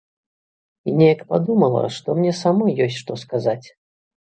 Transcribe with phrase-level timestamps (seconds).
[0.89, 3.63] І неяк падумала, што мне самой ёсць што сказаць.